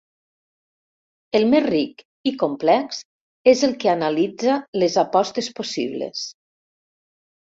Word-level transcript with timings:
El 1.39 1.45
més 1.49 1.65
ric 1.67 2.01
i 2.31 2.33
complex 2.43 3.03
és 3.53 3.61
el 3.69 3.75
que 3.85 3.93
analitza 3.95 4.57
les 4.85 4.97
apostes 5.03 5.51
possibles. 5.61 6.25